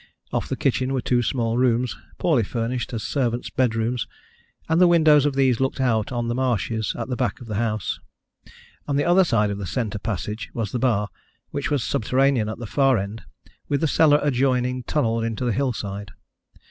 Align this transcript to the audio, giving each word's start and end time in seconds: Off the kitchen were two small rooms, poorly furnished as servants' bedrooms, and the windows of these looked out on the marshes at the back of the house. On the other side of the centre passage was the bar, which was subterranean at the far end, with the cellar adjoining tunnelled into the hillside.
Off 0.33 0.49
the 0.49 0.55
kitchen 0.55 0.93
were 0.93 0.99
two 1.01 1.21
small 1.21 1.59
rooms, 1.59 1.95
poorly 2.17 2.41
furnished 2.41 2.91
as 2.91 3.03
servants' 3.03 3.51
bedrooms, 3.51 4.07
and 4.67 4.81
the 4.81 4.87
windows 4.87 5.27
of 5.27 5.35
these 5.35 5.59
looked 5.59 5.79
out 5.79 6.11
on 6.11 6.27
the 6.27 6.33
marshes 6.33 6.95
at 6.97 7.07
the 7.07 7.15
back 7.15 7.39
of 7.39 7.45
the 7.45 7.53
house. 7.53 7.99
On 8.87 8.95
the 8.95 9.05
other 9.05 9.23
side 9.23 9.51
of 9.51 9.59
the 9.59 9.67
centre 9.67 9.99
passage 9.99 10.49
was 10.55 10.71
the 10.71 10.79
bar, 10.79 11.09
which 11.51 11.69
was 11.69 11.83
subterranean 11.83 12.49
at 12.49 12.57
the 12.57 12.65
far 12.65 12.97
end, 12.97 13.21
with 13.69 13.79
the 13.79 13.87
cellar 13.87 14.19
adjoining 14.23 14.81
tunnelled 14.85 15.23
into 15.23 15.45
the 15.45 15.53
hillside. 15.53 16.09